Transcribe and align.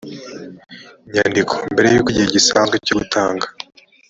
nyandiko 1.13 1.53
mbere 1.71 1.87
y 1.89 1.97
uko 1.99 2.07
igihe 2.11 2.27
gisanzwe 2.35 2.75
cyo 2.85 2.93
gutanga 2.99 3.45